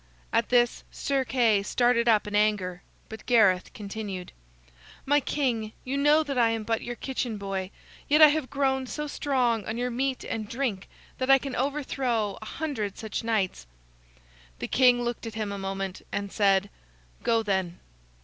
At 0.33 0.49
this, 0.49 0.83
Sir 0.91 1.23
Kay 1.23 1.61
started 1.61 2.07
up 2.09 2.25
in 2.25 2.35
anger, 2.35 2.81
but 3.07 3.23
Gareth 3.27 3.71
continued: 3.73 4.31
"My 5.05 5.19
king, 5.19 5.73
you 5.83 5.95
know 5.95 6.23
that 6.23 6.39
I 6.39 6.49
am 6.49 6.63
but 6.63 6.81
your 6.81 6.95
kitchen 6.95 7.37
boy, 7.37 7.69
yet 8.09 8.19
I 8.19 8.29
have 8.29 8.49
grown 8.49 8.87
so 8.87 9.05
strong 9.05 9.63
on 9.67 9.77
your 9.77 9.91
meat 9.91 10.23
and 10.23 10.49
drink 10.49 10.87
that 11.19 11.29
I 11.29 11.37
can 11.37 11.55
overthrow 11.55 12.39
an 12.41 12.47
hundred 12.47 12.97
such 12.97 13.23
knights." 13.23 13.67
The 14.57 14.67
king 14.67 15.03
looked 15.03 15.27
at 15.27 15.35
him 15.35 15.51
a 15.51 15.59
moment, 15.59 16.01
and 16.11 16.31
said: 16.31 16.71
"Go, 17.23 17.43
then." 17.43 17.79